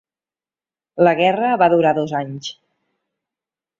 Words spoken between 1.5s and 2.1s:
va durar